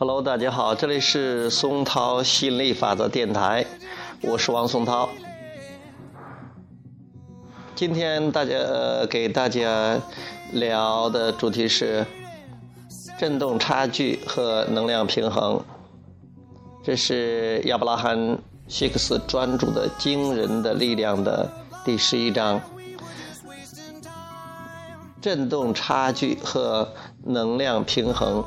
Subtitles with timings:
[0.00, 3.66] Hello，大家好，这里是松涛吸引力法则电台，
[4.22, 5.08] 我是王松涛。
[7.74, 9.98] 今天大家、呃、给大家
[10.52, 12.06] 聊的主题是
[13.18, 15.60] 振动差距和能量平衡。
[16.84, 18.16] 这是亚伯拉罕·
[18.68, 21.50] 希克斯专注的《惊人的力量》的
[21.84, 22.60] 第十一章：
[25.20, 26.88] 振动差距和
[27.24, 28.44] 能量平衡。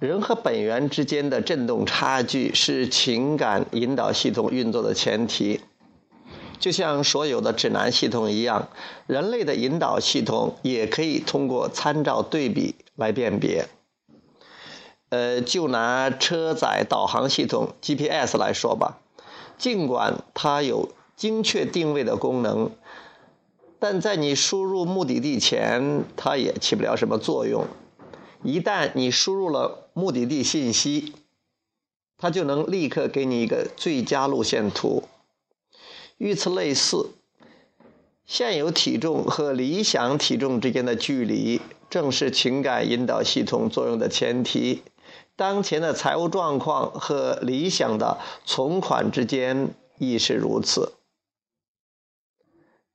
[0.00, 5.60] 人和本源之间的振动差距是情感引导系统运作的前提。
[6.58, 8.70] 就像所有的指南系统一样，
[9.06, 13.68] 人类的引导系统也可以通过参照对比来辨别。
[15.10, 19.00] 呃，就拿车载导航系统 GPS 来说吧，
[19.58, 22.70] 尽管它有精确定位的功能，
[23.78, 27.66] 但在你输入目的地前，它也起不了什么作用。
[28.42, 31.12] 一旦你输入了目的地信息，
[32.16, 35.04] 它就能立刻给你一个最佳路线图。
[36.16, 37.10] 与此类似，
[38.26, 44.82] 现有体重和理想体重之间的距离，正是情感引导系统作用的前提。
[45.36, 50.92] 当前的财务状况和理想的存款之间亦是如此。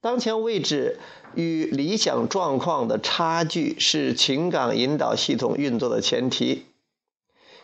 [0.06, 1.00] 当前位置
[1.34, 6.68] 与理想状况的差距是情感引导系统运作的前提。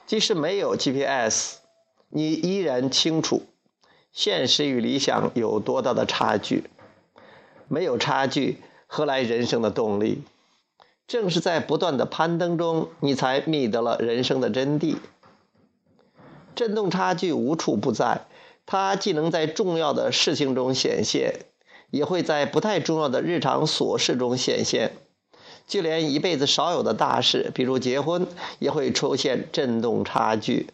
[0.08, 1.58] 即使没有 GPS，
[2.10, 3.44] 你依然清楚
[4.12, 6.64] 现实与理想有多大的差距。
[7.68, 10.24] 没有差距，何来人生的动力？
[11.06, 14.96] 正是在不断的攀登中，你才觅得了人生的真谛。
[16.56, 18.26] 振动差距无处不在，
[18.66, 21.46] 它既能在重要的事情中显现。
[21.92, 24.94] 也会在不太重要的日常琐事中显现，
[25.68, 28.28] 就连一辈子少有的大事，比如结婚，
[28.60, 30.72] 也会出现振动差距。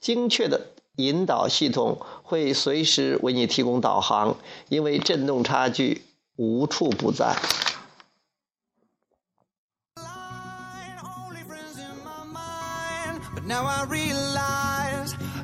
[0.00, 4.36] 精确的引导系统会随时为你提供导航，
[4.68, 6.02] 因为振动差距
[6.36, 7.34] 无处不在。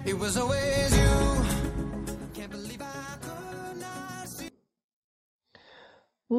[0.06, 0.93] it was always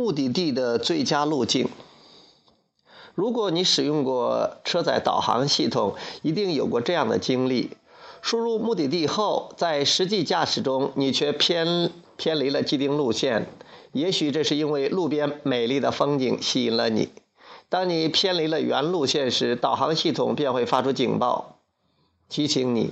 [0.05, 1.67] 目的地的最佳路径。
[3.15, 7.71] 如果你使用过车载导航系统，一定有过这样的经历：
[8.21, 13.47] 输入目的地后，在实际驾驶中，你却偏偏离了既定路线。
[13.93, 17.09] 也许这是因为路边美丽的风景吸引了你。
[17.67, 21.57] 当你偏离了原路线时，导航系统便会发出警报，
[22.29, 22.91] 提醒你。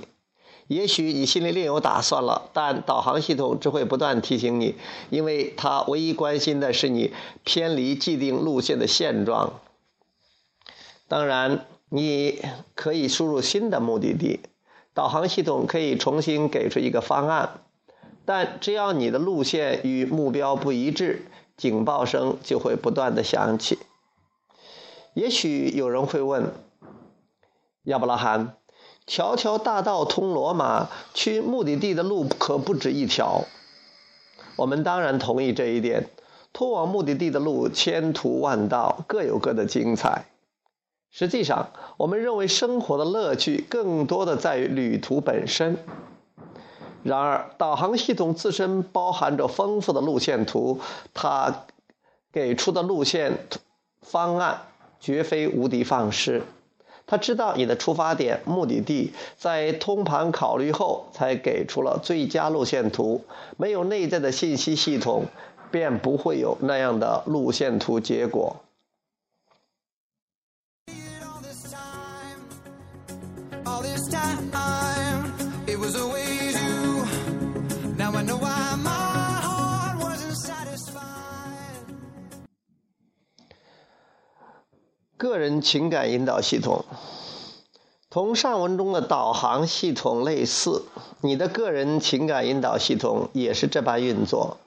[0.66, 4.76] 也许你心里另有打算了，但导航系统只会不断提醒你，
[5.10, 7.12] 因为它唯一关心的是你
[7.44, 9.60] 偏离既定路线的现状。
[11.06, 12.40] 当然，你
[12.74, 14.40] 可以输入新的目的地，
[14.94, 17.60] 导航系统可以重新给出一个方案，
[18.24, 21.26] 但只要你的路线与目标不一致，
[21.58, 23.78] 警报声就会不断的响起。
[25.12, 26.54] 也许有人会问，
[27.84, 28.56] 亚伯拉罕。
[29.06, 33.44] 条条大道通罗马，去目的地的路可不止一条。
[34.56, 36.08] 我们当然同意这一点。
[36.52, 40.26] 通往目的地的路千途万道，各有各的精彩。
[41.10, 45.76] 实际上，我们认为生活的乐趣更多的在于旅途本身。
[47.02, 50.78] 然而，导航系统自身包含着丰富的路线图，
[51.12, 51.66] 它
[52.32, 53.46] 给出的路线
[54.00, 54.62] 方案
[55.00, 56.44] 绝非无的放矢。
[57.06, 63.22] 他知道你的出发点、目的地，在通盘考虑后才给出了最佳路线图。
[63.56, 65.26] 没有内在的信息系统，
[65.70, 68.56] 便不会有那样的路线图结果。
[85.24, 86.84] 个人情感引导系统
[88.10, 90.82] 同上文中的导航系统类似，
[91.22, 94.58] 你的个人情感引导系统也是这般运作。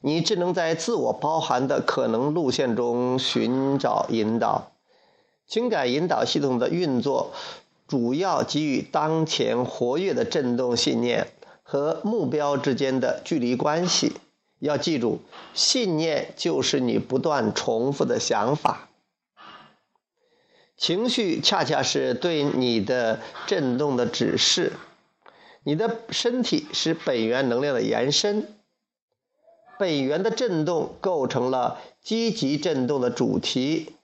[0.00, 4.72] 你只能在自我包含的可能路线中寻找引导。
[5.46, 7.32] 情感引导系统的运作
[7.86, 11.28] 主要基于当前活跃的振动信念
[11.62, 14.14] 和目标之间的距离关系。
[14.60, 15.20] 要记住，
[15.52, 18.88] 信念就是你不断重复的想法。
[20.76, 24.72] 情绪恰恰是对你的振动的指示。
[25.62, 28.48] 你的身体是本源能量的延伸，
[29.78, 33.94] 本源的振动构成了积极振动的主题，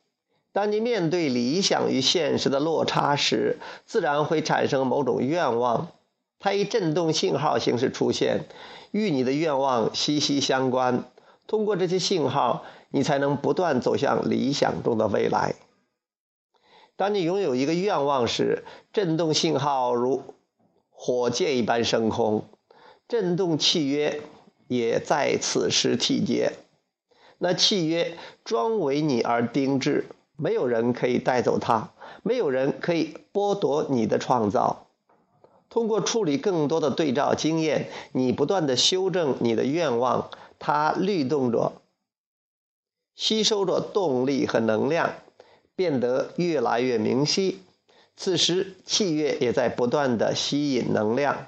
[0.53, 5.89] 当你面对理想与现实的落差时，自然会产生某种愿望，
[6.39, 8.47] 它以振动信号形式出现，
[8.91, 11.05] 与你的愿望息息相关。
[11.47, 15.57] 通过这些信号，你才能不断走向理想中的未来。
[17.01, 18.63] 当你拥有一个愿望时，
[18.93, 20.23] 振动信号如
[20.91, 22.45] 火箭一般升空，
[23.09, 24.21] 振动契约
[24.69, 26.53] 也在此时缔结。
[27.39, 30.09] 那契约专为你而定制。
[30.37, 31.89] 没有人可以带走它，
[32.23, 34.87] 没有人可以剥夺你的创造。
[35.71, 41.73] 通过处理更多的对照经验，你不断的修正你的愿望，它律动着，
[43.15, 45.15] 吸收着动力和能量，
[45.81, 47.63] 变得越来越明晰。
[48.15, 51.47] 此时，契约也在不断的吸引能量。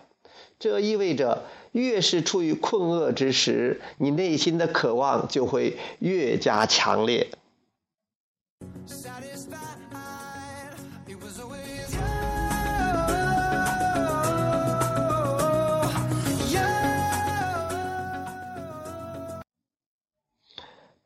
[0.59, 7.29] 这意味着，越是处于困厄之时，你内心的渴望就会越加强烈。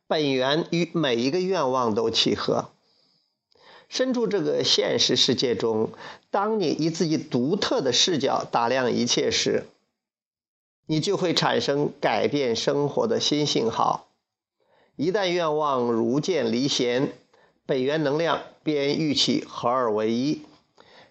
[0.06, 2.75] 本源与每一个愿望都契合。
[3.88, 5.90] 身处这个现实世界中，
[6.30, 9.64] 当你以自己独特的视角打量一切时，
[10.86, 14.08] 你就会产生改变生活的新信号。
[14.96, 17.12] 一旦愿望如箭离弦，
[17.64, 20.42] 本源能量便与其合二为一。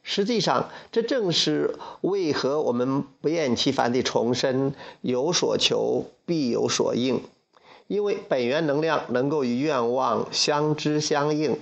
[0.02, 7.22] 实际上，这正是为何我们不厌其烦地重申“有所求必有所应”，
[7.88, 11.58] 因为本源能量能够与愿望相知相应。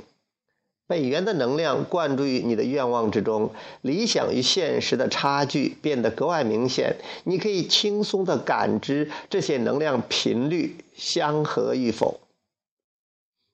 [0.85, 3.51] 本源的能量灌注于你的愿望之中，
[3.81, 6.97] 理想与现实的差距变得格外明显。
[7.23, 12.19] 你可以轻松地感知这些能量频率相合与否。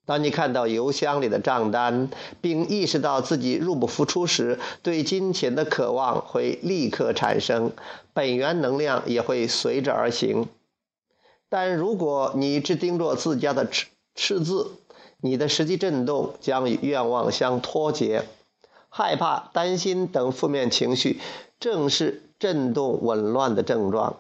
[0.06, 2.10] 当你看到邮箱里的账单，
[2.42, 7.72] 并意识到自己入不敷出时，对金钱的渴望会立刻产生，
[8.12, 10.48] 本源能量也会随之而行。
[11.48, 13.86] 但如果你只盯着自家的赤
[14.16, 14.72] 赤字，
[15.22, 18.26] 你的实际振动将与愿望相脱节。
[18.90, 21.20] 害怕、担心等负面情绪，
[21.60, 24.16] 正是振动紊乱的症状。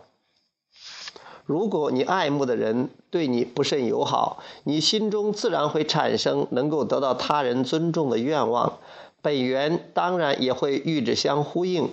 [1.45, 8.77] 如果你爱慕的人对你不甚友好，你心中自然会产生能够得到他人尊重的愿望，
[9.23, 11.91] 本源当然也会与之相呼应，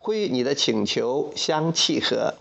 [0.00, 2.36] 会与你的请求相契合。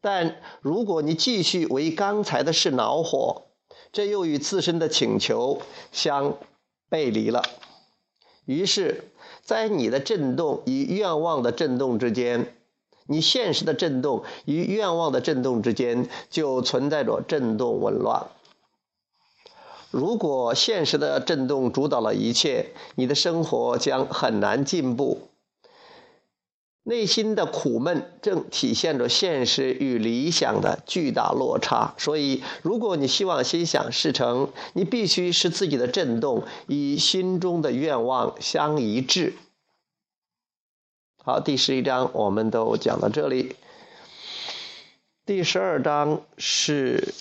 [0.00, 3.46] 但如果你继续为刚才的事恼火，
[3.92, 5.62] 这又与自身的请求
[5.92, 6.38] 相
[6.88, 7.42] 背离了。
[8.46, 9.12] 于是，
[9.42, 12.54] 在你的震动与愿望的震动之间。
[13.06, 18.28] 你现实的震动与愿望的震动之间就存在着震动紊乱。
[19.90, 25.31] 如果现实的震动主导了一切，你的生活将很难进步。
[26.84, 31.94] 内心的苦闷正体现着现实与理想的巨大落差。
[31.96, 39.34] 所以，如果你希望心想事成，你必须使自己的震动与心中的愿望相一致。
[41.24, 43.54] 好，第十一章我们都讲到这里。
[45.24, 47.14] 第十二章是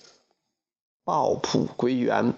[1.03, 2.34] 抱朴归元。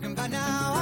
[0.00, 0.77] Looking back now.